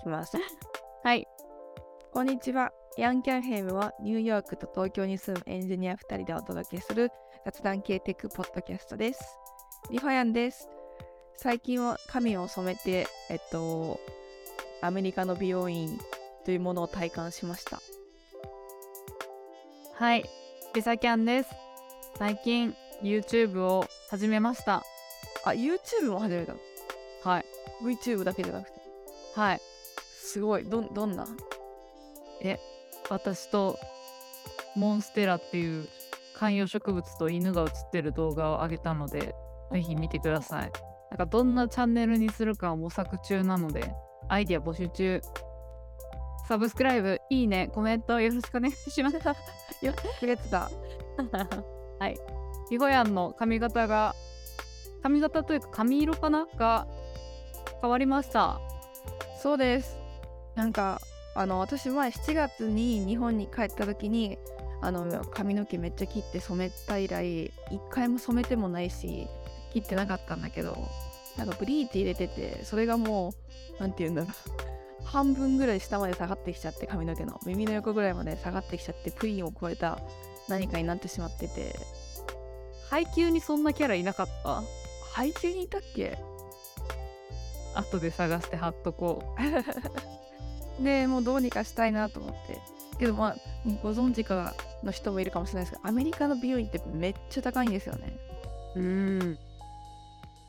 [0.00, 0.36] きます。
[1.04, 1.26] はい。
[2.12, 2.72] こんにちは。
[2.96, 7.10] ヤンキャンヘイムはニューヨークと東京に住むエンジニア2人でお届けする
[7.44, 9.20] 雑談系テックポッドキャストです。
[9.90, 10.68] リホヤンです。
[11.36, 14.00] 最近は髪を染めて、えっと、
[14.82, 15.98] アメリカの美容院
[16.44, 17.80] というものを体感しました。
[19.94, 20.24] はい。
[20.74, 21.50] リサキャンです。
[22.18, 24.82] 最近 YouTube を始めました。
[25.44, 26.58] あ、YouTube も始めたの？
[27.22, 27.44] はい。
[27.82, 28.80] ?VTube だけじゃなくて。
[29.34, 29.60] はい。
[30.32, 30.64] すごい。
[30.64, 31.26] どん、どんな？
[33.10, 33.76] 私と
[34.76, 35.88] モンステラっていう
[36.36, 39.34] 観葉植物と犬が写ってる動画を上げたので、
[39.72, 40.72] ぜひ見てください。
[41.10, 43.92] なんかどんなチャンネルにするかを模索中なので、
[44.28, 45.20] アイディア募集中。
[46.48, 49.16] サブスクライブ、いいね、コメントよろしくお願いします。
[49.84, 50.70] よくれてた。
[51.98, 52.16] はい。
[52.70, 54.14] リホヤンの髪型が、
[55.02, 56.46] 髪型というか髪色かな？
[56.56, 56.86] が
[57.80, 58.60] 変わりました。
[59.42, 59.99] そうです。
[60.60, 61.00] なんか、
[61.34, 64.36] あの、私前7月に日本に帰った時に、
[64.82, 69.26] あの、髪の毛めっちゃ切って染めた以来、一回も染めてもないし、
[69.72, 70.76] 切ってなかったんだけど、
[71.38, 73.32] なんかブリーチ入れてて、それがも
[73.78, 74.32] う、なんて言うんだろう。
[75.02, 79.98] 半分ぐらい下まで下がってきちゃって髪の毛の耳の横ぐらいまで下がってきちゃってプリンを超えた
[80.46, 81.74] 何かになってしまってて
[82.90, 84.62] 配給にそんなキャラいなかった？
[85.10, 86.18] 配給にいたっけ？
[87.74, 89.40] 後で探して貼っとこう。
[90.80, 92.80] でもうどうにかしたいなと思って。
[93.00, 93.36] けどまあ
[93.82, 98.16] ご存知かの人もいるかもしれないですけどアメリカの美容院ってめっちゃ高いんですよね。
[98.76, 99.38] うん。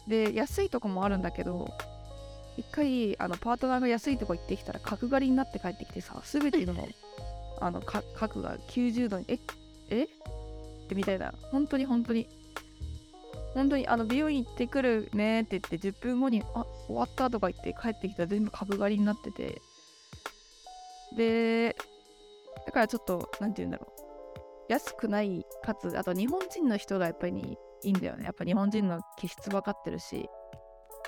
[0.08, 1.72] で安いとこもあるんだけど
[2.58, 6.76] 一回あのパートナーが安いとこ行ってきたら角刈りになって帰ってきてさ全ての
[7.62, 9.40] あのか角が90度にえ
[9.90, 10.04] え？
[10.04, 10.08] っ
[10.90, 11.34] てみたいな。
[11.52, 12.28] 本当に本当に。
[13.54, 19.62] 本当にあの美容院行ってくるねって言って10分後にあ終わったとか言って帰ってきたら全部角刈りになってて
[21.16, 21.76] で
[22.66, 24.02] だからちょっとなんて言うんだろう。
[24.72, 28.24] 安くないかつあと日本人の人がやっぱりいいんだよね。
[28.24, 30.30] やっぱ日本人の気質分かってるし。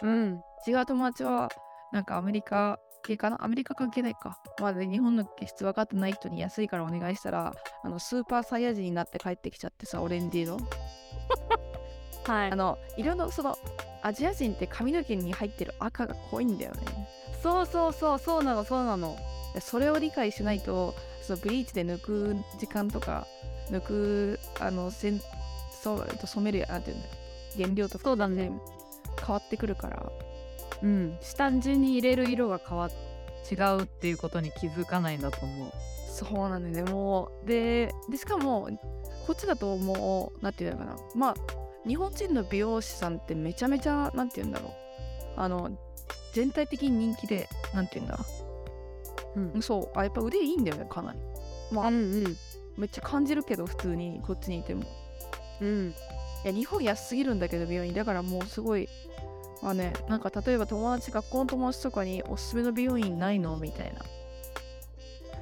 [0.02, 0.42] うん。
[0.68, 1.50] 違う友達は
[1.94, 3.44] なんかアメリカ系かな？
[3.44, 4.38] アメリカ関係ないか。
[4.60, 10.58] まあで日本の気質分かってない人に安いからお願いしたらあのスーパーサイヤ人になって帰ってきちゃってさオレンジ色。
[12.26, 12.52] はい。
[12.52, 13.58] あの色のその
[14.02, 16.82] アジア人って髪の毛に入ってる赤が濃いんだよね。
[17.42, 19.16] そうそうそう、そうなの、そうなの。
[19.54, 23.28] でそれを理解しないとそのブリーチで抜く時間とか
[23.70, 25.22] 抜くあのせん
[25.84, 27.04] そうえっと染めるなんていうの
[27.56, 28.52] 原料とかそうだね。
[29.20, 30.12] 変わってくるから
[30.82, 31.18] うん。
[31.22, 32.92] 下地に入れる色が変わっ
[33.52, 35.72] 違うっていうことに気づかないんだと思う。
[36.14, 38.70] そうなんだよねもうででしかも
[39.26, 41.36] こっちだともうなんていうのかなまあ
[41.88, 44.72] 日本人の美容師さんってめちゃめちゃなんて言うんだろう
[45.38, 45.72] あの
[46.34, 48.20] 全体的に人気でなんて言うんだ
[49.36, 49.62] うん。
[49.62, 49.98] そう。
[49.98, 51.20] あやっぱ腕いいんだよねかなり。
[51.72, 52.38] まあうんうん。
[52.78, 54.84] めっちゃ感じるけど普通にこっちにいても。
[55.62, 55.94] うん。
[56.44, 57.94] いや日本安すぎるんだけど美容院。
[57.94, 58.90] だからもうすごい
[59.62, 63.58] まあねなんか例えば友達学校の友達とかにおすすめの美容院ないの？
[63.58, 64.02] みたいな。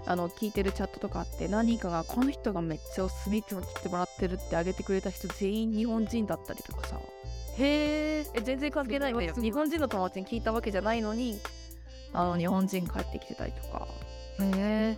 [0.08, 7.00] あの聞いてるチャットとかあって何人かがこの人がめっちゃおすすめいつも切ってもらってるってあげてくれた人全員日本人だったりとかさ。
[7.58, 8.26] へえ。
[8.34, 9.34] え全然関係ないわよ。
[9.36, 11.40] 日本人の友達に聞いたわけじゃないのに
[12.14, 13.88] あの日本人帰ってきてたりとか
[14.40, 14.98] へ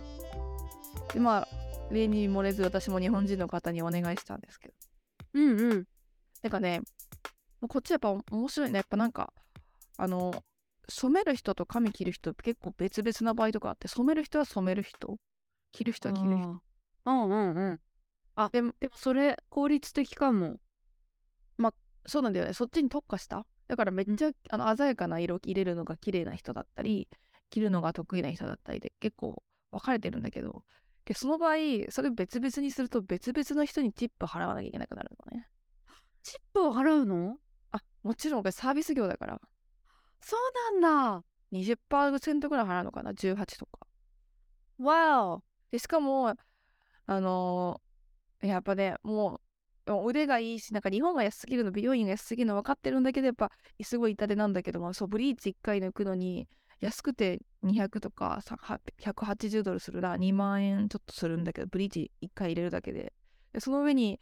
[1.12, 1.48] でまあ
[1.90, 4.74] 例に漏れず私も日本人の方にお願いしたんですけど
[5.34, 5.84] うんうん。
[6.42, 6.80] なんかね、
[7.68, 8.76] こっちやっぱ面白いね。
[8.76, 9.32] やっぱなんか、
[9.96, 10.44] あの、
[10.88, 15.16] 染める人と髪切る人結構別々な場合とかあって、染める人は染める人、
[15.72, 16.60] 切る人は切る人。
[17.06, 17.80] うんうんうん。
[18.36, 20.58] あ、でも、でもそれ効率的かも。
[22.06, 22.52] そうなんだよね。
[22.52, 23.46] そっちに特化した。
[23.68, 27.08] だからめっちゃ、あの鮮やかな色入れるのが綺麗な人だったり、
[27.50, 30.64] 切るのが得意な人だったりで結構分かれてるんだけど、
[31.04, 31.56] でその場合、
[31.90, 35.48] それ別々にすると別々の人にチップ払わなきゃいけなくなるのね。
[36.22, 37.36] チップを払うの？
[37.72, 39.40] あ、もちろんこれサービス業だから、
[40.20, 41.24] そうなんだ。
[41.52, 43.86] 20%ぐらい払うのかな ?18 とか。
[44.78, 45.42] わお。
[45.70, 46.34] でしかも
[47.06, 49.40] あのーやっぱねもう
[49.86, 53.50] 腕がいいしなんか日本が安すぎるの美容院が安すぎるの分かってるんだけどやっぱ
[53.82, 56.48] すごい痛手なんだけどもそうブリーチ1回抜くのに
[56.80, 58.40] 安くて200とか
[59.00, 63.12] 180ドルするな2万円ちょっとするんだけどブリーチ1回入れるだけで。
[63.52, 64.20] でその上に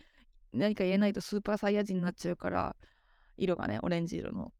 [0.52, 2.76] 何か入れないとスーパーサイヤ人になっちゃうから
[3.36, 4.52] 色がねオレンジ色の。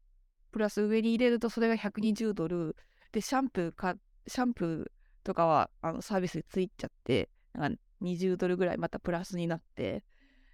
[0.51, 2.75] プラス上に入れるとそれが120ドル。
[3.11, 3.95] でシャンプーか
[4.27, 10.03] シャンプーとかはあのサービスでついちゃってなんか20ドルぐらいまたプラスになって。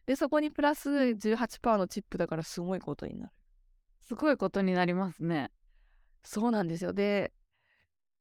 [0.10, 3.32] でそこにプラス18%のチップだからすごいことになる
[4.02, 5.52] すごいことになりますね。
[6.24, 7.32] そうなんですよで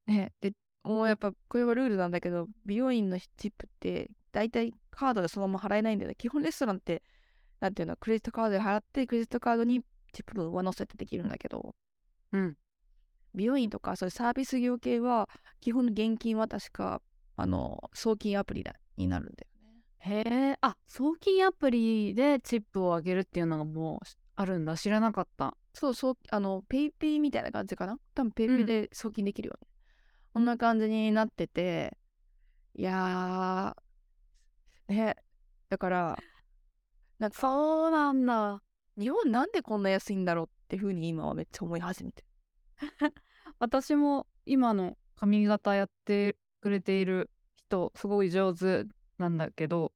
[0.06, 0.52] ね、で、
[0.85, 6.14] もうやっぱこれはルールなんだけど、美容院のチップって大体カードでそのまま払えないんだよね。
[6.14, 7.02] 基本レストランって、
[7.58, 9.81] なんていうの、クレジットカードで払って、クレジットカードに
[10.12, 11.75] チップ分上乗せてできるんだけど、
[12.32, 12.55] うん。
[13.35, 15.26] 美容院とかそういうサービス業系は、
[15.62, 17.00] 基本現金は確か、
[17.37, 19.57] あの、送金アプリだになるんだよね。
[20.00, 24.06] へえ、あ、送金アプリでチップをあげるっていうのがもう
[24.36, 24.76] あるんだ。
[24.76, 25.56] 知らなかった。
[25.74, 27.98] そうそう、あの、 PayPay みたいな感じかな？
[28.14, 29.66] 多分 PayPay で送金できるよね。
[30.32, 31.96] こんな感じになってて、
[32.74, 35.16] いやー、ね、
[35.68, 36.18] だから、
[37.18, 38.62] なんか、そうなんだ。
[38.98, 42.28] 日本なんでこんな安いんだろうってふうに今はめっちゃ思い始めてる。
[43.58, 48.84] 私も今の髪型やってくれている人すごい上手
[49.18, 49.92] なんだけど、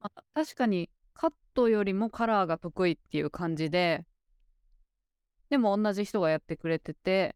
[0.00, 4.06] あ確かにカットよりもカラーが得意っていう感じで。
[5.48, 7.34] でも同じ人がやってくれてて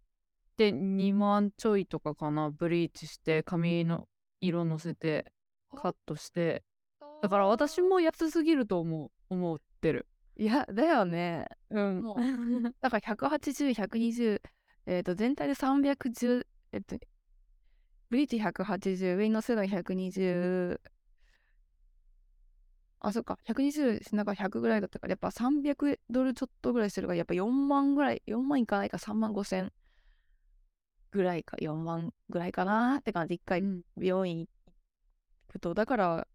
[0.56, 4.06] で2万ちょいとかかなブリーチして髪の
[4.40, 5.32] 色のせて
[5.74, 6.62] カットして。
[7.22, 10.06] だから私も安すぎると思う思ってる。
[10.36, 11.46] いや、だよね。
[11.70, 12.02] うん。
[12.02, 12.16] も
[12.80, 14.42] だから180、120、
[14.86, 16.96] えっ、と、全体で310、えっと、
[18.10, 20.80] ブリーチ180、上に乗せるのが120、
[23.04, 29.72] あ、そっか、120、なんか100ぐらいだったから、やっぱ300ドルちょっとぐらいするから、やっぱ4万ぐらい、4万いかないか、3万5千
[31.12, 33.82] ぐらいか、4万ぐらいかなって感じ、一回うん。
[33.98, 34.48] 美容院行
[35.48, 36.26] くと、だから、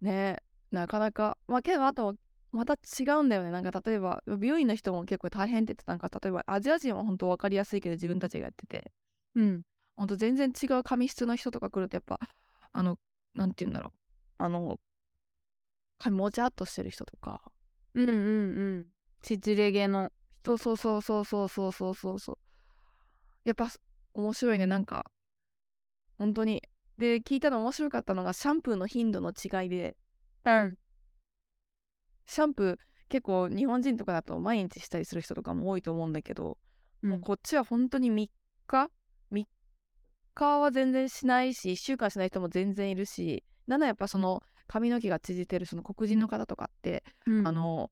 [0.00, 0.38] ね、
[0.70, 2.14] なかなか、まあけど、あと、
[2.52, 3.50] また違うんだよね。
[3.50, 5.92] なんか例えば、美容院の人も結構大変って言ってた。
[5.92, 8.92] なんか、例えばアジア人は本当分かりやすいけど、自分たちがやってて、
[9.34, 9.62] うん。
[9.96, 12.20] 本当全然違う髪質の人とか来ると、やっぱ、
[12.72, 12.98] あの、
[13.34, 13.92] なんて言うんだろう。
[14.38, 14.78] あの、
[16.02, 17.40] 髪もちゃっとしてる人とか、
[17.94, 18.20] うんうんう
[18.80, 18.86] ん。
[19.22, 20.10] 縮れ毛の
[20.44, 22.38] そうそうそうそうそうそうそうそうそう。
[23.44, 23.70] やっぱ
[24.14, 25.06] 面白いね、なんか、
[26.18, 26.60] 本当に。
[26.98, 29.96] で、聞いたの面白かったのが、シャンプーの頻度の違いで、
[30.44, 30.76] うん。
[32.26, 32.76] シャンプー
[33.08, 36.58] 結構日本人とかだと毎日したりする人とかも多いと思うんだけど、
[37.02, 38.28] もうこっちは本当に3
[38.66, 38.90] 日
[39.30, 39.46] ?3
[40.34, 44.42] 日は全然しないし、1週間しない人も全然いるし、なんならやっぱその
[44.72, 47.46] 髪の毛が縮ってるその黒人の方とかって、うん。
[47.46, 47.90] あの、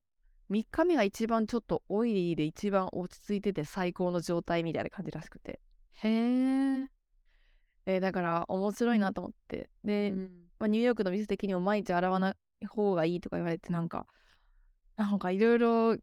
[0.49, 5.59] 3日目が一番ちょっとオイリーで一番落ち着いてて最高の状態みたいな感じらしくて。
[5.91, 6.87] へえ、
[7.85, 9.69] えーだから面白いなと思って。
[9.83, 10.31] で、うん。
[10.57, 14.07] まあ、ニューヨークの店的にも毎日洗わない方がいいとか言われてなんか
[14.97, 16.01] なんかいろいろギ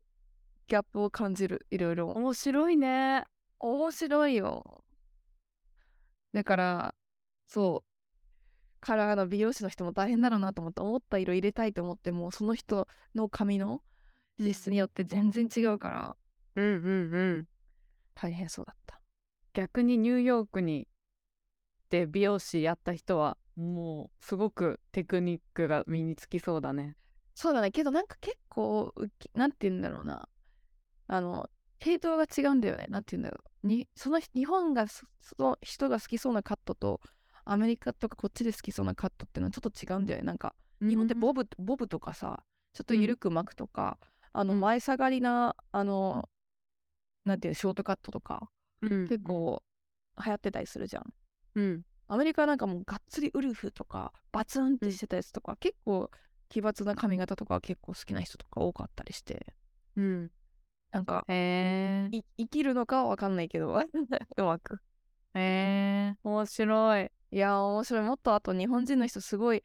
[0.69, 2.11] ャップを感じるいろいろ。
[2.11, 3.25] 面白いね。
[3.59, 4.85] 面白いよ。
[6.33, 6.95] だから
[7.49, 7.83] そ
[8.81, 13.83] うカラーの美容師の人も大変だろうなと思って思った色入れたいと思ってもその人の髪の
[14.39, 16.17] 実質によって全然違うから。
[16.57, 17.49] うんうんうん。
[18.15, 19.01] 大変そうだった。
[19.53, 20.89] 逆にニューヨークに
[21.91, 26.97] で美容師やった人はもうすごくテクニックが身につきそうだね。
[27.35, 27.71] そうだね。
[27.71, 28.93] けどなんか結構
[29.35, 30.29] なんて言うんだろうな。
[31.07, 31.49] あの
[31.79, 32.87] 系統が違うんだよね。
[32.89, 33.67] なんて言うんだろう。
[33.67, 37.01] にその日本がそその人が好きそうなカットと
[37.50, 40.27] アメリカとかこっちで好きそうなカットっていうのはちょっと違うんだよね。
[40.27, 42.43] なんか日本ってボブ、ボブとかさ
[42.75, 43.99] ちょっと緩く巻くとか、
[44.33, 44.61] あのうん。
[44.61, 46.29] 前下がりなあの
[47.25, 48.51] なんていうのショートカットとか
[48.82, 49.08] うん。
[49.08, 49.63] 結構
[50.22, 51.05] 流行ってたりするじゃん。
[51.55, 51.82] うん。
[52.06, 56.11] アメリカはなんかもうがっつりウルフとかバツンってしてたやつとか、結構
[56.51, 59.55] 奇抜な髪型とか結構好きな人とか多かったりして。
[59.96, 60.31] うん。
[60.91, 63.72] なんか生きるのかは分かんないけど。
[64.37, 64.81] うまく。
[65.34, 68.03] へえ面白いいやー面白い。
[68.03, 69.65] もっとあと日本人の人すごい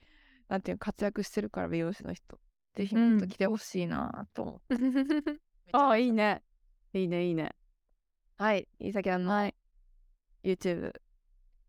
[0.50, 2.40] なんていうの活躍してるから美容師の人。
[2.76, 5.40] ぜひもっと来てほしいなと思って、
[5.74, 6.44] ああいいね。
[6.94, 7.56] いいねいいね。
[8.38, 8.68] はい。
[8.80, 9.56] いさきゃんのはい。
[10.44, 10.92] YouTube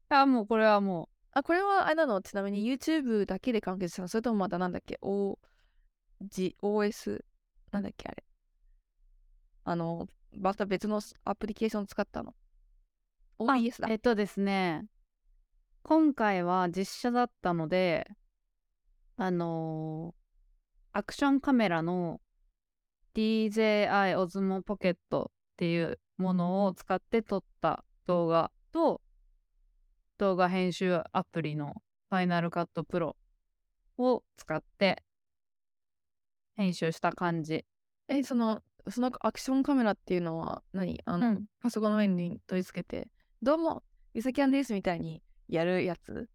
[0.08, 2.22] あもうこれはもあこれはあれなの？
[2.22, 4.08] ちなみに YouTube だけで完結したの？
[4.08, 5.38] それともまたなんだっけ？O
[6.22, 7.24] G OS
[7.70, 8.24] なんだっけあれ。
[9.64, 12.34] あのまた別のアプリケーション使ったの
[13.38, 13.88] ？OBS だ。
[13.88, 14.86] うえっとですね
[15.86, 18.06] 今回は実写だったので
[19.18, 20.24] あのー
[20.96, 22.20] アクションカメラの
[23.16, 25.26] DJI Osmo Pocket っ
[25.56, 29.02] ていうものを使って撮った動画と
[30.18, 31.74] 動画編集アプリの
[32.12, 33.14] Final Cut Pro
[33.98, 35.02] を使って
[36.56, 37.64] 編集した感じ。
[38.06, 41.00] えそのそのアクションカメラっていうのは何？
[41.06, 43.08] あの、うんパソコンの上に取り付けて
[43.42, 46.28] 「どうもゆさきゃんです」みたいにやるやつ？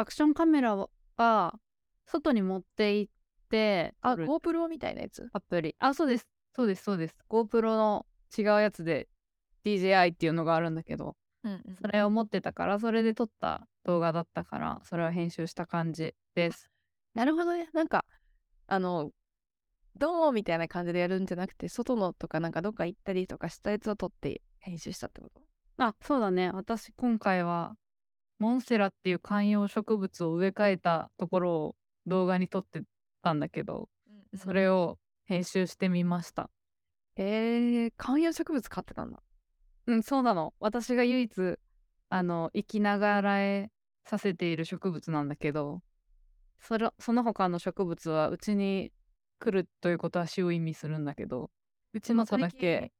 [0.00, 1.58] アクションカメラは
[2.06, 3.12] 外に持って行っ
[3.50, 5.28] てあ GoPro みたいなやつ？
[5.32, 5.74] アプリ。
[5.80, 6.28] あ、そうです。
[6.54, 7.16] そうです、そうです。
[7.28, 8.06] GoPro の
[8.36, 9.08] 違うやつで
[9.64, 16.70] DJI っていうのがあるんだけど、うんうんそれを持ってたからそれで撮った動画だったからそれを編集した感じです
[17.14, 17.68] なるほどね。
[17.72, 18.04] なんか、
[18.68, 19.10] あの、
[19.96, 25.42] どうもみたいな感じでやるんじゃなくて、外のとかなんかどっか行ったりとかしたやつを撮って編集したってこと？
[25.78, 26.50] あそうだね。
[26.50, 27.76] 私今回は
[28.38, 32.82] モンステラっていう観葉植物を植え替えたところを動画に撮って
[33.22, 33.88] たんだけど
[34.36, 34.82] それを。
[34.82, 36.48] を編集してみました。
[37.16, 39.22] えー、観葉植物飼ってたんだ。
[39.86, 40.54] うんそうなの。
[40.58, 41.58] 私が唯一
[42.08, 43.70] あの生きながらえ
[44.06, 45.82] させている植物なんだけど
[46.60, 48.90] それその他の植物はうちに
[49.38, 51.50] 来るということは死を意味するんだけど
[51.92, 52.92] うちの子だけ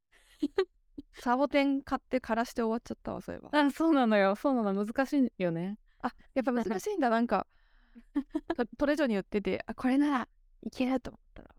[1.15, 3.51] サボテン買って枯らして終わっちゃったわ、そういえば。
[3.59, 7.47] あそうなのよそうなの難しいよねあ、やっぱ難しいんだ、なんか。
[8.57, 10.29] トトレジョに売ってて、あ、これなら
[10.63, 11.55] いけると思ったら。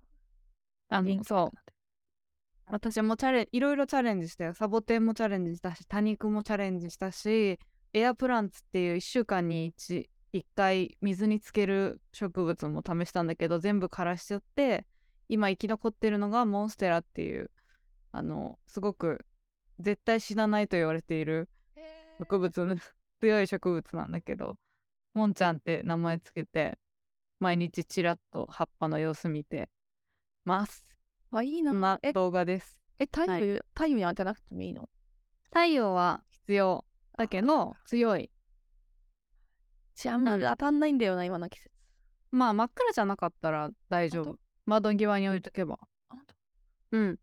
[0.89, 1.71] あのそう
[2.65, 7.59] 私もチャレンいろいろチャレンジしたよサボテンもチャレンジしたし多肉もチャレンジしたし
[7.93, 14.85] エアプランツっていう1週間に 1, 1回水につける植物も試したんだけど全部枯らしちゃって
[15.29, 17.49] 今生き残ってるのがモンステラっていう
[18.11, 19.25] あのすごく
[19.79, 21.49] 絶対死なないと言われている
[22.19, 22.75] 植物の
[23.21, 24.57] 強い植物なんだけど
[25.13, 26.77] モンちゃんって名前つけて
[27.39, 29.69] 毎日ちらっと葉っぱの様子見て
[30.43, 30.85] ます。
[31.31, 31.99] あ、いいな。
[32.13, 32.77] 動画です。
[32.97, 34.89] え太陽、は太陽に当てなくてもいいの？
[35.45, 36.85] 太陽は必要
[37.17, 38.29] だけど強い。
[39.95, 41.71] ちあんまり当たんないんだよな、今の季節。
[42.31, 45.79] まあ真っ暗じゃなかったら大丈本夫窓際に置いとけば。
[46.91, 47.19] うん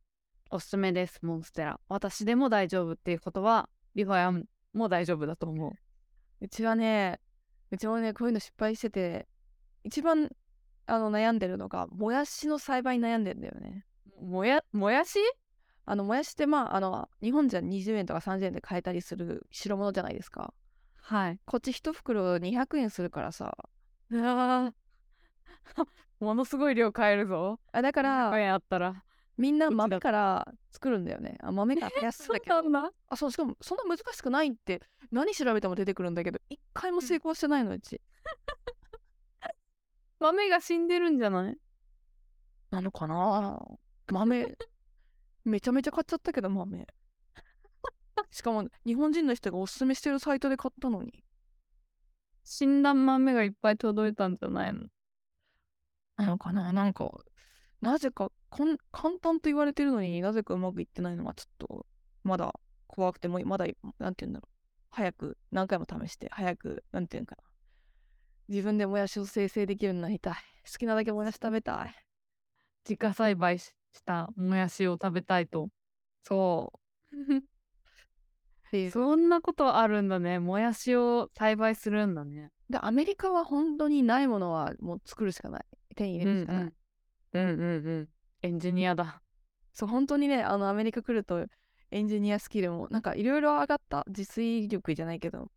[0.51, 1.81] おすすめですモンステラ。
[1.89, 5.73] 私でも大丈夫っていうことはリファヤンも大丈夫だと思う。
[6.41, 7.21] うちはね、
[7.71, 9.27] うちもね、こういうの失敗してて、
[9.85, 10.31] 一番
[10.87, 13.85] あの悩んでるのが、もやしの栽培に悩んでんだよね。
[14.21, 15.19] もやもやし？
[15.85, 20.53] あの、もやしって、まあ、あの、日本じゃ20円とか30円で買えたりする代物じゃないですか。
[21.01, 21.39] はい。
[21.47, 23.57] こっち一袋200円するからさ。
[24.11, 24.73] うわー。
[26.21, 27.61] ものすごい量買えるぞ。
[27.73, 29.05] あだか100ら、円あったら
[29.37, 31.37] みんな豆から作るんだよね。
[31.43, 32.71] あ豆から増やすんだけど。
[32.71, 38.01] だあ、そう、しかも、そんな難しくないって、何調べても出てくるんだけど、一回も成功してないの、うち。
[40.19, 41.59] 豆が死んでるんじゃない？
[42.71, 43.61] なのかな？
[44.11, 44.57] 豆、
[45.45, 46.87] めちゃめちゃ買っちゃったけど、豆。
[48.31, 51.23] しかも、日本人の人がおすすめしてるサイトで買ったのに。
[52.45, 54.87] 死んだ豆がいっぱい届いたんじゃないの？
[56.17, 56.73] なのかな？
[56.73, 57.11] なんか、
[57.83, 58.33] なぜか
[58.93, 61.87] 簡単と言われてるのになぜかうまくいってないのがちょっと、
[62.25, 62.55] まだ
[62.87, 63.67] 怖くて、もうまだ、
[63.99, 64.57] なんて言うんだろう。
[64.91, 67.43] 早く、何回も試して、早く、なんて言うんかな。
[68.49, 70.35] 自分でもやしを生成できるようになりたい。
[70.71, 71.95] 好きなだけもやし食べたい。
[72.85, 75.69] 自家栽培ししたもやしを食べたいと
[76.23, 76.79] そう
[78.91, 80.39] そんなことあるんだね。
[80.39, 82.51] もやしを栽培するんだね。
[82.69, 85.65] で、アメリカは本当にないものはもう作るしかない。
[85.95, 86.63] 手に入れるしかない。
[86.63, 86.73] うん
[87.33, 88.09] うんうんうん。
[88.43, 89.21] エンジニアだ。
[89.73, 91.47] そう、本当にね、あの、アメリカ来ると、
[91.91, 94.05] エンジニアスキルも、なんかいろいろ上がった。
[94.09, 95.51] 自炊力じゃないけど、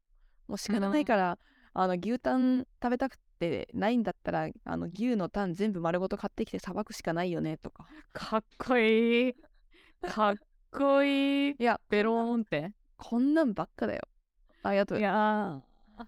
[0.48, 1.38] もう仕方ないから、
[1.74, 7.88] あの、牛タン食べたくてないんだったら、あの、牛のタン全部丸ごと買ってきてさばくしかないよね、とか。
[8.14, 9.36] かっこいい。
[10.02, 10.36] かっ
[10.72, 11.56] こいい。
[11.60, 12.74] いや、ベローンって？
[12.98, 14.02] こんなんばっかだよ。
[14.64, 15.02] ありがとうい。
[15.02, 16.06] やー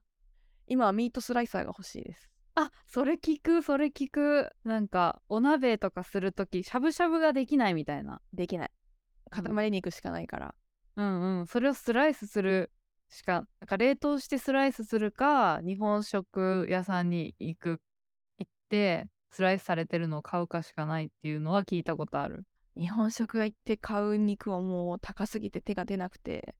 [0.68, 2.31] 今はミートスライサーが欲しいです。
[2.55, 4.50] あそれ聞くそれ聞く。
[4.63, 8.22] なんかお鍋とかするときしゃぶしゃぶができないみたいな。
[8.34, 8.72] できない。
[9.31, 9.55] うん。
[9.55, 10.55] 塊肉しかないから。
[10.98, 11.48] うんうん。
[11.48, 12.72] それをスライスする
[13.10, 17.81] しかなんか冷凍してスライスするか日本食屋さんに行く
[18.38, 22.43] 行ってスライスされてるのを買うかしかないっていうのは聞いたことある。
[22.77, 26.55] 日本食屋行って買う肉はもう高すぎて手が出なくて。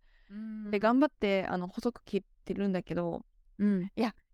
[0.66, 3.26] で、で頑張って、あの、細く切ってるんだけど、
[3.60, 3.92] うん。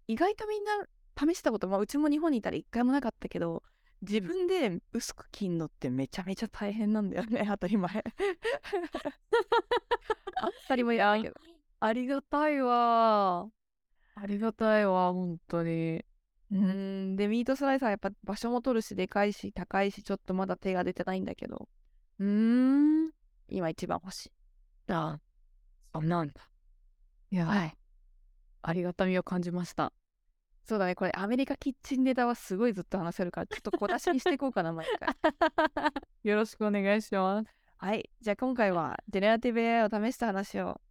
[0.07, 0.71] 意外とみんな
[1.17, 3.63] 試したこと、まあ、うちも日本にいたら一回もなかったけど
[4.01, 7.91] 自分で薄く切んのってめちゃめちゃ大変なんだよね 当たり前。
[10.39, 11.35] 当たり前やけど。
[11.79, 13.49] ありがたいわ。
[14.15, 16.05] ありがたいわ本当に。
[16.51, 17.15] うーん。
[17.15, 21.67] でミートスライサーやっぱ場所も取るしでかいし高いしちょっとまだ手が出てないんだけど。
[22.19, 23.11] うーん。
[23.47, 24.31] 今一番欲しい。
[24.89, 25.19] あ
[25.93, 26.33] そんなんだ。
[27.31, 27.77] いや、はい。
[28.61, 29.91] ありがたみを感じました
[30.67, 35.15] そうだねこれアメリカキッチンネタはすごいずっと話せるからちょっと小出しにしていこうかな毎回。
[36.23, 37.49] よろしくお願いします。
[37.77, 40.81] はいじゃあ今回はジェネラティブ AI を試した話を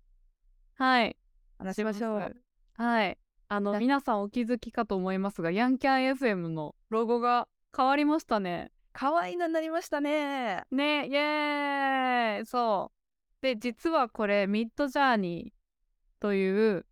[0.79, 1.17] はい。
[1.59, 2.37] 話しましょう。
[2.75, 3.19] はい。
[3.49, 8.73] あの、な皆さんお気づきかと思いますが、ヤンキャン FM のロゴが変わりましたね。
[8.93, 10.65] 可愛いのになりましたね。
[10.71, 12.47] ね、イエーイ。
[12.47, 13.43] そう。
[13.43, 15.53] で、実はこれ、ミッドジャーニ
[16.21, 16.87] という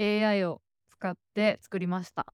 [0.00, 0.60] AI を
[0.98, 2.26] 使って作りました。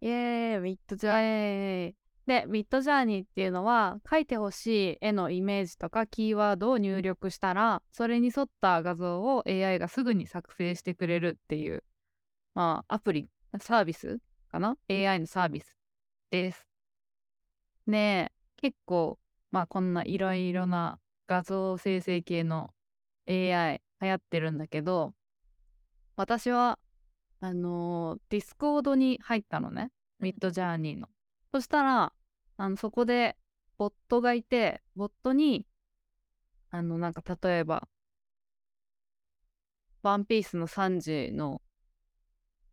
[0.00, 1.94] イエーイミッドジャーニーはい。
[2.26, 11.84] で、ミッドジャーニーっていうのは、書いてほしい絵のイメージとかキーワードを入力したら、それに沿った画像を AI がすぐに作成してくれるっていう、
[12.54, 13.28] まあ、アプリ、
[13.60, 14.18] サービス
[14.50, 15.76] かな ?AI のサービス
[16.30, 16.66] です。
[17.86, 19.18] で、結構、
[19.52, 22.70] まあ、こんないろいろな画像生成系の
[23.28, 25.14] AI 流行ってるんだけど、
[26.16, 26.78] 私は、
[27.40, 29.90] あのー、 Discord に入ったのね。
[30.20, 31.08] Midjourney の。
[31.52, 32.12] そしたら、
[32.56, 33.36] あの、そこで、
[33.78, 35.66] ボットがいて、ボットに、
[36.70, 37.88] あの、なんか、例えば、
[40.02, 41.60] ワンピースのサンジの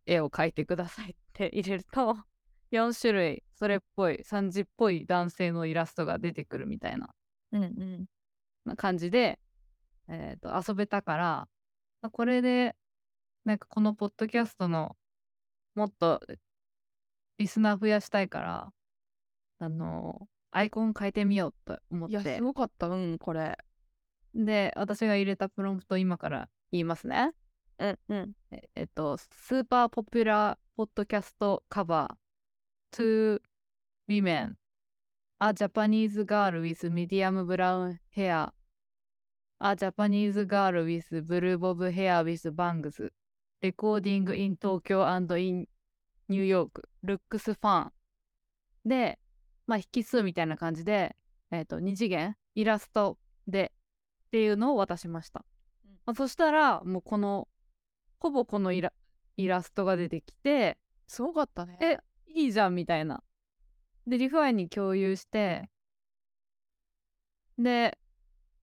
[0.06, 2.16] 絵を描いてくださいって入れると、
[2.70, 7.14] 4種類、それっぽい、サンジっぽい男性のイラストが出てくるみたいな
[7.52, 8.06] うんうん
[8.64, 9.38] な感じで、
[10.08, 11.48] えーと遊べたから
[12.02, 12.74] あこれで
[13.44, 14.96] なんかこのポッドキャストの
[15.74, 16.20] もっと
[17.38, 18.72] リスナー増やしたいから
[19.58, 22.88] あのアイコン変えてみようと思っいやてすごかった。
[22.88, 23.58] うんこれ。
[24.34, 27.32] で私が入れたプロンプト今から言いますね。
[27.78, 28.32] うんうん。
[28.52, 32.96] ええっとスーパーポピュラーポッドキャストカバー。
[32.96, 33.40] To
[34.08, 34.54] women.
[35.40, 38.52] A Japanese girl with medium brown hair.
[39.60, 43.10] A Japanese girl with blue bob hair with bangs
[43.64, 45.66] recording in Tokyo and in
[46.28, 47.90] New York looks fun
[48.84, 49.18] で
[49.66, 51.16] まあ引数みたいな感じで
[51.50, 53.18] えっと2次元イラスト
[53.48, 53.72] で
[54.26, 55.44] っていうのを渡しました、
[55.84, 55.90] うん。
[56.06, 57.48] まあ、そしたらもうこの
[58.18, 58.92] ほぼこのイラ
[59.36, 61.78] イラストが出てきてすごかったね。
[61.80, 63.22] えいいじゃんみたいな。
[64.06, 65.70] でリファイに共有して
[67.58, 67.96] で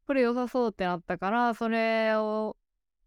[0.05, 2.57] これ良さそうってなったからそれを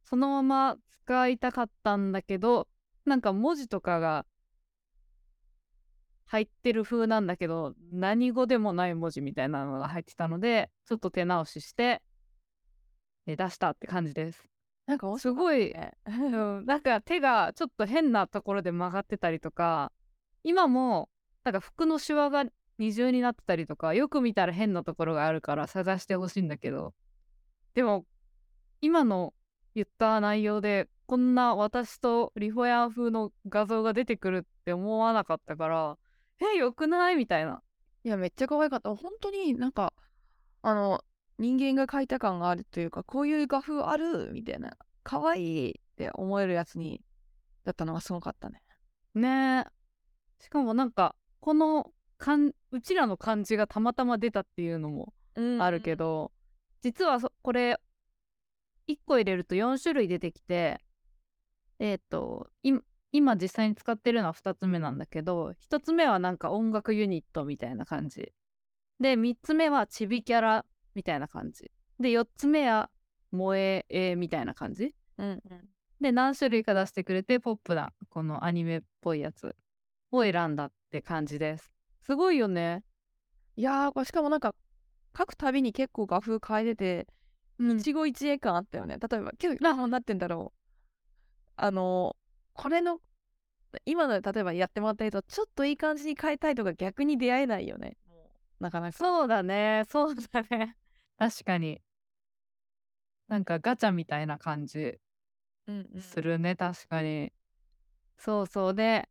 [0.04, 2.69] そのまま使いたかったんだけど
[3.04, 4.26] なんか文字とかが
[6.26, 12.02] 入ってる風なんだけど何語でもない文字みたいなのが入ってたのでちょっと手直しして
[13.26, 14.45] で出したって感じです。
[14.86, 15.75] なんかすごい。
[16.04, 19.93] なんか手がちょっと変なところで曲がってたりとか
[20.43, 21.08] 今も
[21.43, 22.45] なんか服のシワが
[22.78, 26.93] 二重になってたりとかよく見たら変なところがあるから探してほしいんだけど
[27.75, 28.04] でも
[28.80, 29.32] 今の
[29.75, 35.97] 言った内容でこんな私とリフォヤン風の画像が出てくるって思わなかったから
[36.41, 37.17] えよくない？
[37.17, 37.63] みたいな。
[38.04, 38.95] いやめっちゃ可愛かった。
[38.95, 39.93] 本当になんか
[40.63, 41.00] あの
[41.39, 44.32] 人間が描いた感があるというかこういう画風ある？
[44.32, 47.00] みたいな可愛いって思えるやつに
[47.65, 48.63] だったのがすごかったね。
[49.15, 49.65] ね。
[49.67, 55.13] えしかもなんかこのかんうちらの漢字がたまたま出たっていうのも
[55.60, 56.32] あるけど、
[56.82, 57.78] 実はそこれ
[58.88, 60.80] 1個入れると4種類出てきて
[61.78, 62.73] えっ、とい
[63.12, 68.32] 今実際に使ってるのは2つ目なんだけど1つ目はなんか音楽ユニットみたいな感じ。
[69.00, 71.70] で3つ目はちびキャラみたいな感じ。
[72.00, 72.90] で4つ目は
[73.32, 74.94] 萌え絵みたいな感じ。
[75.18, 75.40] うんうん。
[76.00, 79.54] で何種類か出してくれてポップなこのアニメっぽいやつ
[80.10, 81.73] を選んだって感じです。
[82.02, 82.82] すごいよね。
[83.56, 84.54] いやーしかもなんか
[85.16, 87.14] 書くたびに結構画風変えててうん
[87.58, 88.99] 一期一会感あったよね。
[88.99, 90.58] 例えばけどあなってんだろう。
[91.56, 92.17] あの
[92.52, 93.00] これの
[93.86, 97.97] 今の例えばやってもらったりとちょっといい感じに変えたいとか逆に出会えないよね。
[98.60, 98.99] なかなか。
[98.99, 99.84] そうだね。
[99.88, 100.76] そうだね。
[101.19, 101.80] 確かに。
[103.28, 104.99] なんかガチャみたいな感じ
[105.67, 106.00] うんうん。
[106.00, 107.32] するね、確かに。
[108.19, 108.75] そうそう。
[108.75, 109.08] で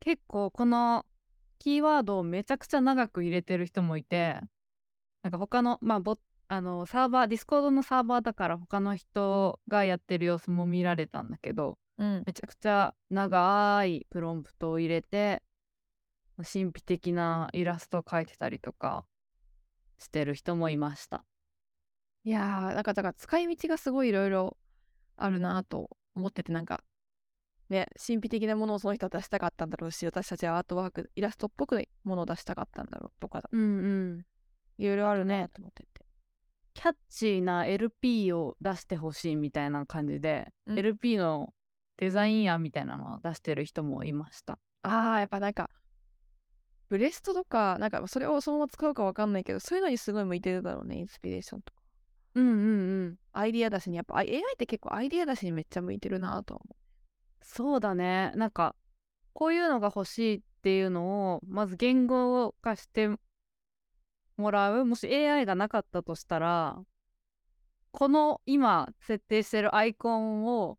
[0.00, 1.04] 結構この
[1.58, 4.40] キーワードをめちゃくちゃ長く入れてる人もいて
[5.22, 6.16] なんか他のまあボ
[6.48, 15.42] あのサーバー Discord のサーバーだから他の人がやってる様子も見られたんだけどうんめちゃくちゃ長いプロンプトを入れて
[16.38, 19.04] 神秘的なイラストを描いてたりとか
[19.98, 21.24] してる人もいました。
[22.24, 24.56] いやーなんかだから使い道がすごいいろいろ
[25.16, 26.82] あるなと思っててなんか
[27.68, 33.64] ね神秘的なものをその人は出したかったんだろうし私たちはアートワークイラストっぽくものを出したかったんだろうとかうんう
[34.14, 34.26] ん。
[34.78, 35.97] いろいろあるねと思ってて
[36.78, 41.52] キャッチーな LP を出してほしいみたいな感じで、うん LP の
[41.96, 44.60] デザイン案みたいなのを出してる人もいました。
[44.82, 45.70] あーやっぱなんか
[46.88, 51.80] ブレストとかなんかそれをそのまま使うかわかんないけどそういうのにすごい向いてるだろうねインスピレーションとか
[52.36, 53.16] うんうんうん。
[53.32, 56.76] アイディア出しにやっぱあ AI って結構アイディア出しにめっちゃ向いてるなとは思
[57.42, 58.30] そうだね。
[58.36, 58.76] なんか
[59.32, 63.10] こういうのが欲しいっていうのをまず言語化して
[64.38, 64.84] もらう。
[64.84, 66.78] もし AI がなかったとしたら
[67.90, 70.78] この今設定してるアイコンを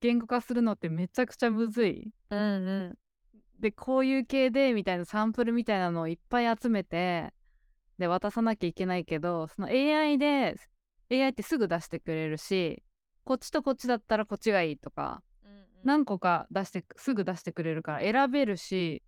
[0.00, 2.10] 言語化するのってめちゃくちゃむずい。
[2.30, 2.44] うんう
[2.90, 2.98] ん。
[3.60, 7.32] でこういう系でみたいなサンプルみたいなのをいっぱい集めて
[7.98, 10.56] で渡さなきゃいけないけどその AI で
[11.10, 12.82] AI ってすぐ出してくれるし
[13.24, 15.22] こっちとこっちだったらこっちがいいとか
[15.84, 19.02] 何個か出してすぐ出してくれるから選べるし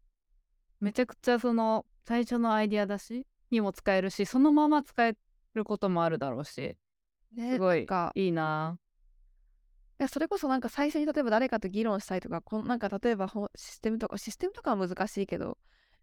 [0.80, 5.16] めちゃくちゃその最初のアイディア出しにも使えるしそのまま使え
[5.54, 6.76] ることもあるだろうし
[7.34, 8.78] ねすごいいいな
[10.00, 15.58] いやそれこそなんか最初に例えば誰かと議論したいとかこんなんか例えばほシステムとかシステムとかは難しいけど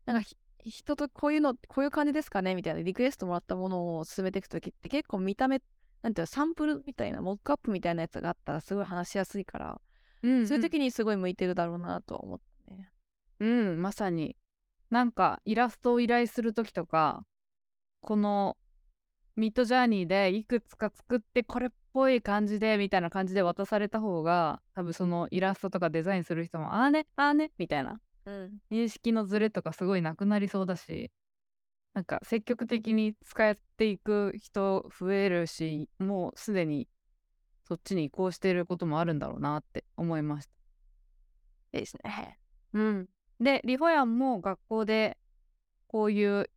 [0.05, 5.61] なんかひ人とこういうのこういう感じですかねみたいなリクエストもらったものを進めていくときって結構見た目
[6.01, 9.81] なんていうのサンプルみたいなモックアップみたいなやつがあったらすごい話しやすいから、
[10.23, 12.89] うんそういう時にすごい向いてるだろうなとは思ったね。
[13.39, 14.35] うん、まさに。
[14.89, 17.25] なんかイラストを依頼する時とか
[18.01, 18.57] この
[19.35, 31.11] ミッドジャーニーでいくつか作ってこれっぽい感じでみたいな感じで渡された方が多分そのイラストとかデザインする人もああねああねみたいなうん、認識のズレとかすごいなくなりそうだし
[31.93, 36.87] なんか積極的に使っていく人増えるしもうすでに
[37.67, 40.47] そっちに移行していることもあるんだろうなって思いまし
[41.71, 41.77] た。
[41.77, 42.37] いいですね。
[42.73, 43.07] うん、
[43.39, 45.17] でリホヤンも学校で
[45.87, 46.49] こういう、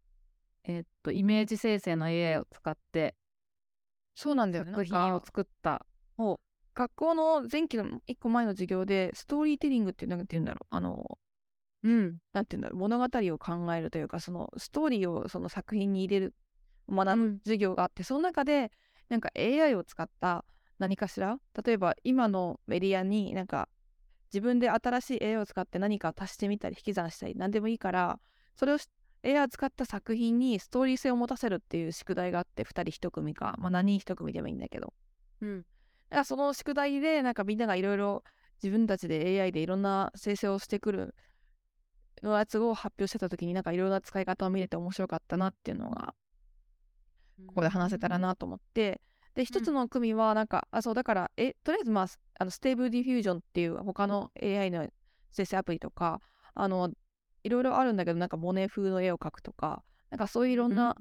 [0.68, 3.14] えっとイメージ生成の AI を使って
[4.14, 4.70] そうなんだよね。
[4.72, 5.86] 作品を作った。
[6.16, 6.38] ほ
[6.74, 10.66] 学校の前期の一個前の授業でストーリーテリングっていうのがっていうんだろう。
[10.70, 11.18] あの
[11.82, 12.18] ううん。
[12.32, 12.78] なんていうんだろう。
[12.78, 16.34] 物語を考えるというかそのストーリーをその作品に入れる
[16.88, 17.38] 学ぶうん。
[17.38, 18.70] 授業があって、その中で
[19.08, 20.44] なんか AI を使った
[20.78, 21.38] 何かしら？
[21.64, 23.68] 例えば今のメディアになんか
[24.32, 28.20] 自分で新しい AI を使って何か足してみたり引き算したり何でもいいから
[28.54, 28.88] それをし
[29.24, 34.92] AI を使った作品にストーリー性を持たせるっていう宿題があって2人1組か、まあ、何人1組でもいいんだけど。
[35.40, 35.58] うん。
[35.60, 38.24] だからその宿題でなんかみんながいろいろ
[38.62, 41.14] 自分たちで AI でいろんな生成をしてくる
[42.22, 46.14] のやつを発表してた時になんかいろんな使い方を見れて面白かったなっていうのが
[47.46, 49.00] ここで話せたらなと思って。
[49.34, 54.88] で一つの組はなんか、あそうだからえとりあえずまあすあの Stable Diffusion っていう他の AI の
[55.30, 56.20] 生成アプリとか
[56.54, 56.90] あの
[57.44, 60.74] いろいろあるんだけどなんかモネ風の絵を描くとかなんかそういういろん。
[60.74, 60.96] な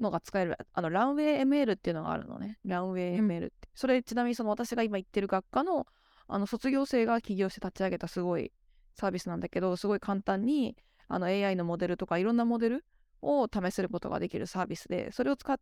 [0.00, 2.58] のが使える、あのランウェイ ML っていうのがあるのね。
[2.64, 5.86] ランウェイうん ML って、それちなみにその私が今行ってる学科の
[6.26, 8.52] あの卒業生が起業して立ち上げたすごい
[8.94, 10.76] サービスなんだけどすごい簡単に
[11.08, 12.84] あの AI のモデルとかいろんなモデル
[13.20, 15.58] を試せることができるサービスでそれを使っ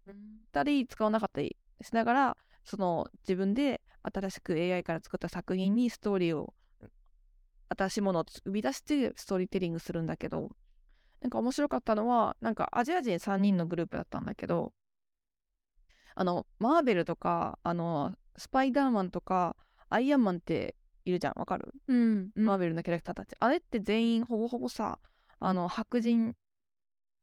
[0.52, 6.52] たり使わなかったりしながらその自分で新しく AI から作った作品にストーリーを
[7.76, 10.50] 新しいものを生み出してストーリーテリングするんだけど
[11.20, 14.72] なんか面白かったのはなんかアジア人3人のグループだったんだけど
[16.14, 19.56] あのマーベルとかあのスパイダーマンとか
[19.88, 21.72] アイアンマンっているじゃんわかる？
[21.88, 22.44] うんうん。
[22.44, 23.34] マーベルのキャラクターたち。
[23.40, 24.98] あれって全員ほぼほぼさ
[25.40, 26.34] あの白人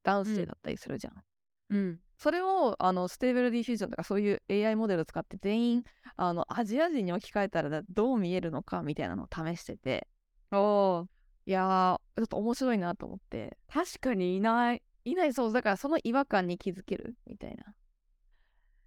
[0.04, 1.24] 男性だったりするじゃん。
[1.70, 2.00] うん。
[2.18, 5.84] それをあの Stable Diffusion とかそういう AI モデルを使って全員
[6.16, 10.08] あのアジア人に置き換えたらどう見えるのかみたいなのを試してて
[10.52, 11.06] おー
[11.48, 13.58] いやーちょっと面白いなと思って。
[13.72, 14.82] 確かにいない。
[15.06, 17.76] いないそうだからその違和感に気づけるみたいな、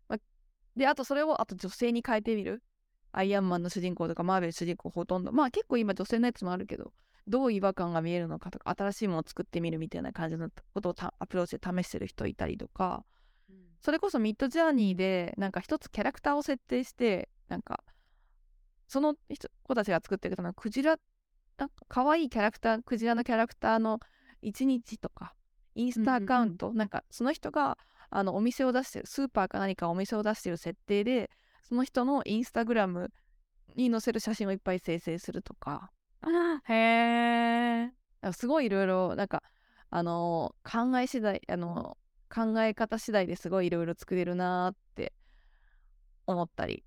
[0.09, 0.18] ま
[0.75, 2.62] であとそれをあと女性に変えてみる？
[3.12, 5.31] アイアンマンの主人公とかマーベル主人公ほとんど。
[5.33, 6.92] まあ結構今女性のやつもあるけど
[7.29, 13.05] どう違和感が見えるのかとか新しいものを作ってみるみたいな感じのことをたアプローチで試してる人いたりとか。
[13.81, 17.85] それこそミッドジャーニーでなんか一つキャラクターを設定してなんか
[18.88, 20.99] その人子たちが作ってくれたのはクジラ
[21.59, 24.01] なんか可愛いキャラクタークジラのキャラクターの
[24.42, 25.35] 1日とか
[25.75, 27.79] インスタアカウント、なんかその人が
[28.11, 31.31] あのお店を出してるスーパーか何かお店を出してる設定で
[31.62, 33.11] その人のインスタグラム
[33.77, 35.90] に載せる写真をいっぱい生成するとか。
[36.64, 37.92] へ
[38.23, 38.33] え。
[38.33, 39.42] すごいいろいろなんか
[39.90, 45.14] あのー考え次第あのー考え方次第ですごいいろいろ作れるなーって
[46.27, 46.85] 思ったり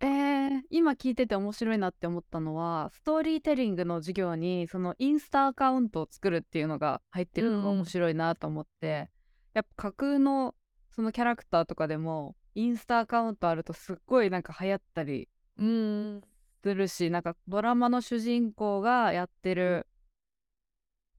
[0.00, 7.72] えー、今聞いてて面白いなって思ったのはストーリーテリングの授業にそのインスタアカウントを作るっていうのが入ってるのがうん。
[7.72, 9.08] うん面白いなと思って、
[9.54, 10.54] やっぱ架空の
[10.90, 16.22] そのキャラクターとかでもインスタアカウントあるとすっごいなんか流行ったりうん。
[16.62, 19.86] するしなんかドラマの主人公がやってる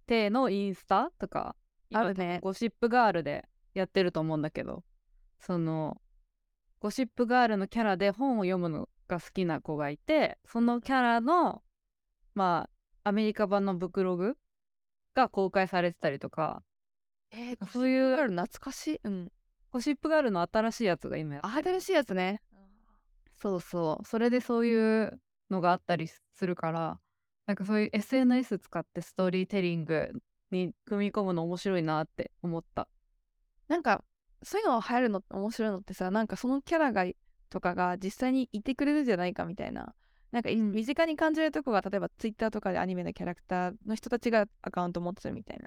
[0.06, 1.56] 体のインスタとか
[1.94, 2.40] あるね。
[2.42, 4.84] ゴシップガールでやってると思うんだけど
[5.40, 6.02] その
[6.80, 11.62] ゴシップガールのキャラで本を読むのが好きな子がいてそのキャラの
[12.36, 12.70] ま
[13.04, 14.38] あアメリカ版のブクログ
[15.16, 16.64] が公開されてたりとか
[17.32, 19.00] えー、そういうある懐かしい。
[19.04, 19.32] うん。
[19.72, 22.42] ゴシップガールの新しいやつが今新しいやつね。
[23.36, 24.06] そうそう。
[24.06, 27.00] それでそういうのがあったりするから
[27.46, 30.12] なんかそういう SNS 使ってストーリーテリング
[30.52, 32.88] に組み込むの面白いなって思った。
[33.68, 34.04] なんか
[34.44, 37.06] そういうの流行るの面白いのってさなんかそのキャラが
[37.50, 39.94] とかが実際にいてくれるんじゃないかみたいな。
[40.32, 45.60] なんか、身近に感じるとこが例えばツイッターとかでアニメのキャラクターの人たちがアカウント持ってるみたい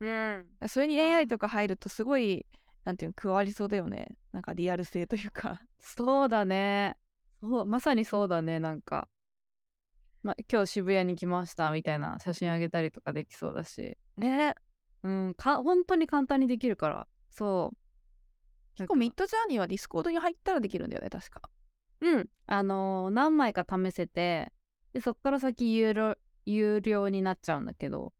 [0.00, 2.44] な、うん、それに AI とか入るとすごい
[2.84, 4.16] なんていうの加わりそうだよね。
[4.32, 5.60] なんかリアル性というか。
[5.78, 6.96] そうだね。
[7.40, 9.08] そうまさにそうだねなんか、
[10.22, 13.96] ま、今日渋谷に来ましたみたいな写真あげたりとかできそうだし。
[14.16, 14.54] ね。
[15.04, 17.06] うんか本当に簡単にできるから。
[17.30, 17.76] そう
[18.76, 21.42] 結構ミッドジャーニーはディスコードに入ったらできるんだよね確か。
[22.00, 22.28] うん。
[22.46, 24.52] あのー、何枚か試せて
[24.92, 28.12] でそっから先有料有料になっちゃうんだけど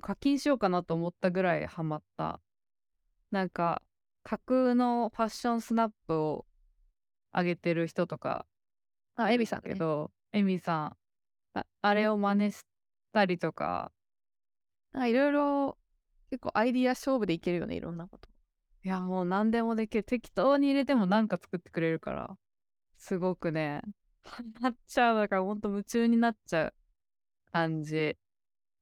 [0.00, 2.40] 課金しようかなと思ったぐらいハマった。
[3.30, 3.82] なんか
[4.22, 6.46] 架空のファッションスナップを
[7.34, 8.46] 上げてる人とか
[9.16, 10.96] あエミさんけど、エミさん。
[11.58, 12.62] ああれを真似し
[13.12, 13.90] たりとか。
[14.94, 15.78] いろいろ
[16.30, 18.28] 結構アイディア勝負でいけるよねいろんなこと
[18.86, 20.04] いやもう何でもできる。
[20.04, 22.38] 適当に入れても何か作ってくれるから。
[22.96, 23.82] すごくね。
[24.22, 25.18] ハマっちゃう。
[25.18, 26.74] だからほんと夢中になっちゃう
[27.50, 28.16] 感じ。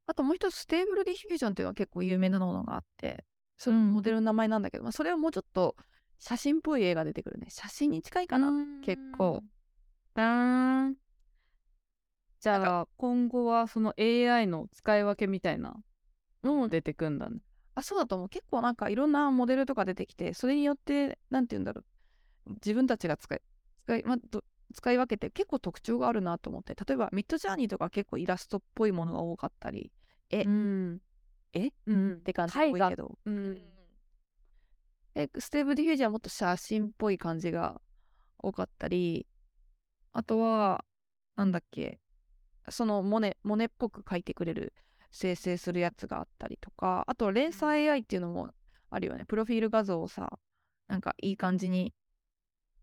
[0.05, 3.25] あともう一つ Stable Diffusion っていうのは結構有名なものがあって
[3.57, 5.75] そのモデルの名前なんだけど、まあ、それはもうちょっと
[6.19, 7.47] 写真っぽい絵が出てくるね。
[7.49, 9.43] 写真に近いかな結構。
[10.17, 10.97] うん。
[12.41, 15.75] じゃあ今後はその AI の使い分けみたいな
[16.43, 17.39] の出てくんだね
[17.75, 18.29] あそうだと思う。
[18.29, 21.83] 結構なんかいろんなモデルとか出てきてそれによって何て言うんだろ
[22.47, 22.51] う。
[22.55, 23.43] 自分たちが使い
[23.87, 24.17] 使い,、ま
[24.73, 26.75] 使い分けて結構特徴があるなと思って。
[26.75, 29.93] 例えば Midjourney とか結構イラストっぽいものが多かったり。
[30.31, 31.01] え、うん、
[31.53, 33.63] え、うん、って感じっぽいけど、うん、
[35.15, 37.81] え Stable Diffusion はもっと写真っぽい感じが
[38.39, 39.27] 多かったり。
[40.13, 40.85] あとは
[41.37, 42.01] なんだっけ。
[42.71, 44.73] そのモネモネっぽく描いてくれる
[45.17, 48.51] 生成するやつがあったりとかあと連鎖 AI っていうのも
[48.91, 49.25] あるよね。
[49.27, 50.39] プロフィール画像をさ
[50.89, 51.95] なんかいい感じに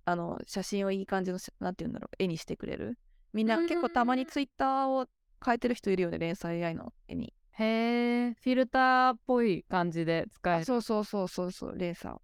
[0.06, 2.98] あの写真をいい感じのなんて言うんだろう絵にしてくれる？
[3.34, 5.08] みんな結構たまにツイッターを
[5.44, 7.34] 変えてる人いるよね連載 AI の絵に。
[7.52, 10.65] へえフィルターっぽい感じで使える。
[10.65, 12.15] そうそうそうそうそう連鎖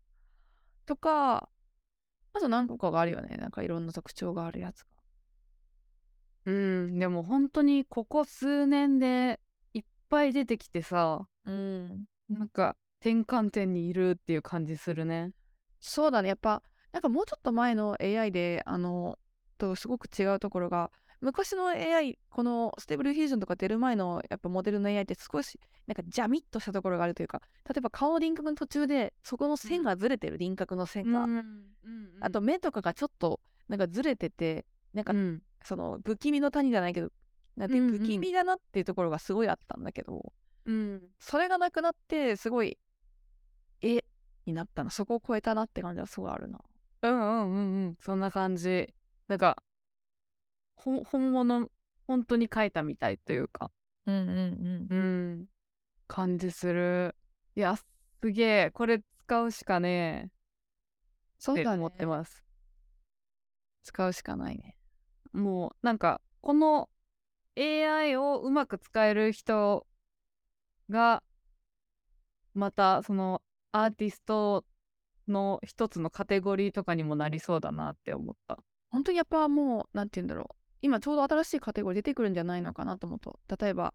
[0.86, 1.50] とか
[2.34, 4.88] あと何個かがあるよねなんかいろんな特徴があるやつが。
[6.46, 9.40] うんでも本当にここ数年で
[10.10, 15.32] いっぱい出てきてさ、うん、なんか転換点にいるっていう感じするね。
[15.80, 16.30] そうだね。
[16.30, 19.18] やっぱなんかもうちょっと前の AI であの
[19.58, 20.92] とすごく違うところが
[21.22, 31.54] 昔の AI この Stable Diffusion とか出る前のやっぱモデルの AI って少しなんかジャミッとしたところがあるというか例えば顔の輪郭の途中でそこの線がずれてる、うん、輪郭の線が、うんうんうん、
[32.22, 35.14] あと目とかがちょっとなんかずれててなんか、
[35.64, 37.10] その不気味の谷じゃないけど
[37.58, 40.32] なんて不気味だなっていうところがすごいあったんだけど、
[40.66, 42.78] うん、それがなくなってすごい
[43.82, 44.04] え
[44.46, 44.90] になったの。
[44.90, 46.60] そこを超えたなって感じはすごいあるな。
[47.02, 47.98] うんうんうんうん。
[48.00, 48.94] そんな感じ。
[49.28, 49.58] なんか
[50.76, 51.70] 本物
[52.06, 53.72] 本当に書いたみたいというか。
[54.06, 55.02] うんうんうんう
[55.42, 55.46] ん。
[56.08, 57.16] 感じする。
[57.56, 58.72] いやすげえ。
[58.72, 60.32] これ使うしかねえ。
[61.40, 62.44] そうだ、ね、思ってます。
[63.84, 64.78] 使うしかないね。
[65.34, 66.90] もうなんかこの
[67.58, 69.88] AI をうまく使える人
[70.90, 71.24] が
[72.54, 73.42] またその
[73.72, 74.64] アーティスト
[75.28, 78.58] の一つのカテゴリーとかにもなりそうだなって思った。
[78.90, 80.56] 本当にやっぱもう何て言うんだろう。
[80.82, 83.40] 今ちょうど新しいカテゴリー出てくるんじゃないのかなと思うと。
[83.60, 83.94] 例えば、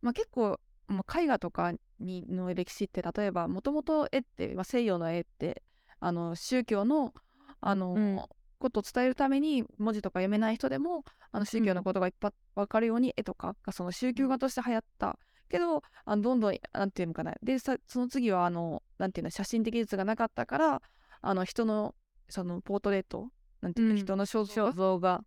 [0.00, 5.62] まあ、結構、まあ、絵画とかにの歴史って例えばもともと絵って、まあ、西洋の絵って
[6.00, 7.12] あの宗教の
[7.60, 8.20] あの、うん、
[8.62, 15.18] ことを伝えるために文字とか読めない人でもあの宗教のことがいっぱい分かるように絵とかがその宗教画として流行った。
[15.48, 17.34] けどあのどんどん何て言うのかな。
[17.42, 20.82] でその次はあの何て言うの写真的技術がなかったから
[21.20, 21.94] あの人の
[22.30, 23.28] そのポートレート
[23.60, 25.22] なんていうの、うん、人の肖像画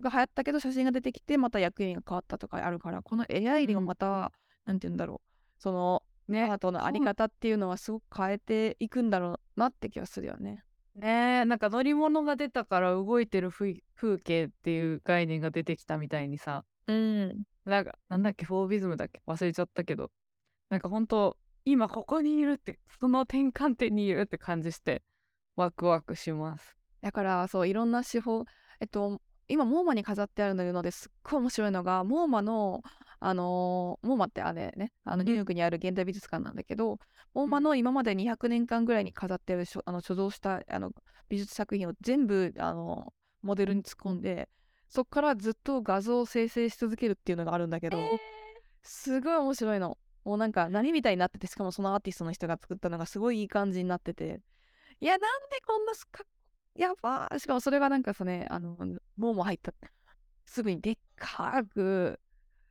[0.00, 4.32] が流行ったけど写真が出てきてまた役員が変わったとかあるからこの AI がまた
[4.64, 5.30] 何、うん、て言うんだろう。
[5.58, 6.44] そのね。
[6.44, 10.64] アートのあり方っていうのはすごく変えていくんだろうなって気がするよね。
[10.96, 16.64] ねえなんか乗り物が出たから動いてる風景っていう概念が出てきたみたいにさ。
[16.86, 17.42] うん。
[17.64, 20.10] なんかなんだっけフォービズムだっけ忘れちゃったけど。
[20.70, 25.02] なんか本当今ここにいるってその転換点にいるって感じして
[25.54, 26.76] ワクワクします。
[27.02, 28.44] だからそういろんな手法
[28.80, 32.82] えっと今モーマに飾ってあるのですっごい面白いのがモーマの
[33.18, 36.98] あのー、モーマってあれねあのニューヨークにある現代美術館なんだけど、
[37.34, 40.90] モーマの今まで200年間ぐらいに飾ってあるあの所蔵したあの
[41.28, 44.48] 美術作品を全部あのモデルに突っ込んで
[44.88, 47.98] そっからずっと画像を生成し続けるっていうのがあるんだけど、
[48.82, 49.98] すごい面白いの。
[50.24, 54.40] もうなんか何みたいになっててしかもそのアーティストの人が作ったのがすごいいい感じになってて。
[55.00, 56.24] いやなんでこんなすか
[56.76, 57.28] やば。
[57.28, 58.76] ーしかもそれがなんかさねあの
[59.16, 59.72] もうも入った。
[60.44, 62.20] すぐにでっかく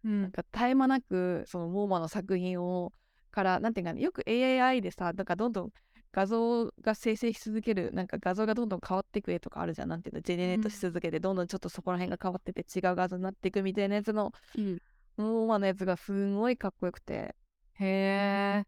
[0.04, 0.22] うん。
[0.24, 2.92] なんか絶え間なくそのモーマの作品を
[3.32, 5.72] からなんていうかねよく AI でさなんかどんどん
[6.14, 9.90] 画像が生成し続けるなんか画像がどんどん変わっていく絵とかあるじゃん。
[9.90, 14.78] なんていうのジェネレートし続けてどんどんちょっとそこら辺が変わってて違う画像になっていくみたいなやつのうん。
[15.18, 17.36] モーマのやつがすんごいかっこよくて。
[17.74, 18.66] へえ。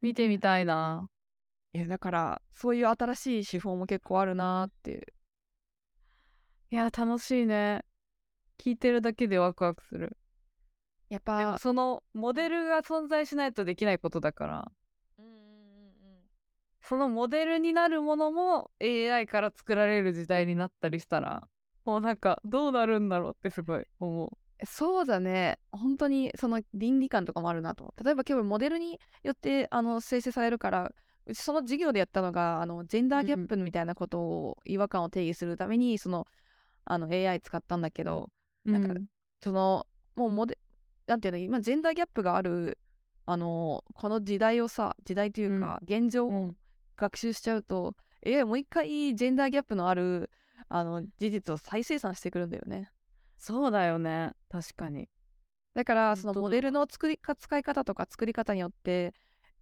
[0.00, 1.08] 見てみたいな
[1.72, 5.02] いやだからそういう新しい手法も結構あるなーっていう
[6.70, 7.82] いや楽しいね。
[8.58, 10.18] 聞いてるだけでワクワクする。
[11.08, 14.72] やっぱそのモデルが存在しないとできないことだから。
[15.18, 15.38] うんうんうん
[16.80, 21.46] そのモデルになるものも AI から作られる時代になったりしたら
[21.84, 24.66] もうなんかどうなるんだろうってすごい思う。
[24.66, 25.58] そうだね。
[25.70, 27.94] 本当にその倫理観とかもあるなと。
[28.02, 30.92] 例えば今日モデルによってあの生成されるから
[31.32, 36.26] その授業でやったのがあのジェンダーギャップみたいなことを違和感を定義するためにその
[36.84, 38.30] あの AI 使ったんだけど
[38.64, 38.94] なんか
[39.42, 39.86] その
[40.16, 40.58] もうモデ
[41.06, 42.78] なんていうの今ジェンダーギャップがある
[43.26, 46.56] あのこの時代をさ時代というか、現状をうん。
[46.96, 47.94] 学習しちゃうと
[48.26, 50.30] AI もう一回ジェンダーギャップのある
[50.68, 52.90] あの事実を再生産してくるんだよね。
[53.38, 54.32] そうだよね。
[54.50, 55.08] 確かに。
[55.74, 59.14] だからそのモデルの作りか使い方とか作り方によって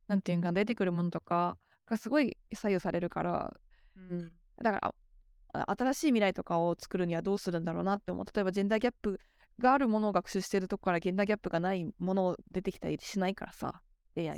[0.08, 3.54] なんていうか出てくるものとかがすごい左右されるから。
[3.96, 4.32] うん。
[4.62, 4.94] だから
[5.52, 8.24] あ新しい未来とかを作るにはどうするんだろうなって思う。
[8.26, 9.20] 例えばジェンダーギャップ
[9.58, 13.80] があるものを学習してるとこからジェンダーギャップがないものを出てきたりしないからさ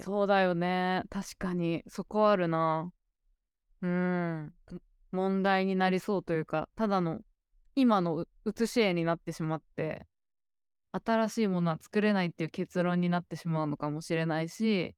[0.03, 1.03] そうだよね。
[1.11, 2.91] 確かにそこあるな。
[3.83, 4.53] うん。
[5.13, 7.21] 問題になりそうというかただの
[7.75, 10.07] 今のう写し絵になってしまって
[10.93, 14.95] 新しいものは作れないっていう結論になってしまうのかもしれないし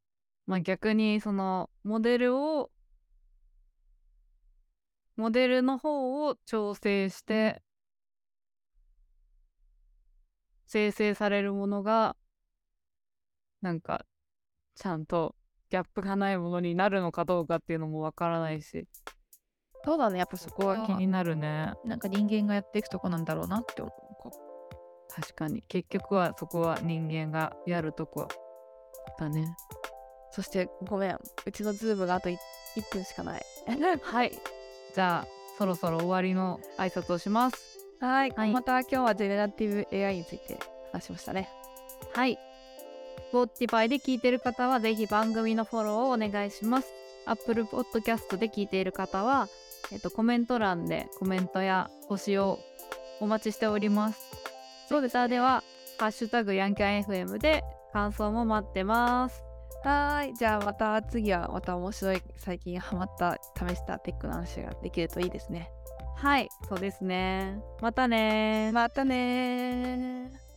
[0.51, 2.73] まあ逆にそのモデルを
[5.15, 7.63] モデルの方を調整して
[10.67, 12.17] 生成されるものが
[13.63, 14.05] なんか
[14.75, 15.37] ちゃんと
[15.71, 18.89] ギャップがないものになるのかどうかっていうのもわからないし。
[19.85, 20.19] そうだね。
[20.19, 21.75] やっぱそこは気になるね。
[21.85, 24.33] なんか人間がやっていくとこなんだろうなって思うこ。
[25.09, 25.63] 確かに。
[25.69, 28.27] 結局はそこは人間がやるとこ
[29.17, 29.55] だね
[30.33, 32.39] そしてごめんうちの Zoom があと 1,
[32.93, 33.43] 分しかない。
[34.03, 34.33] はい。
[34.95, 37.57] じゃあそろそろ終わりの挨拶をします。
[38.01, 38.53] はい、はい。
[38.53, 40.59] また今日はジェネラティブ AI について
[40.93, 41.49] 話しましたね。
[42.15, 42.39] はい。
[43.33, 46.93] Spotify で聞いてる方はぜひ番組のフォローをお願いします。
[47.27, 49.49] Apple Podcast で聞いている方は
[49.93, 52.59] えっとコメント欄でコメントや星を
[53.21, 54.21] お待ちしております。
[54.89, 55.63] そうです Twitter では
[55.99, 57.63] ハッシュタグヤンキャン FM で
[57.93, 59.50] 感想も待ってます
[59.83, 60.35] はーい。
[60.35, 65.71] じゃあまた次はまた面白い最近ハマった試したテックの話ができるといいですね。
[66.17, 67.59] はいそうですね。
[67.81, 70.50] またねまたねー